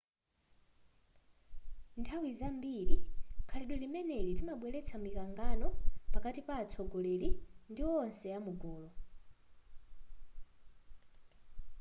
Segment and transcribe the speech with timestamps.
[1.99, 2.95] nthawi zambiri
[3.49, 5.67] khalidwe limeneli limabweretsa mikangano
[6.13, 7.29] pakati pa atsogoleri
[7.71, 8.89] ndi wonse amugulu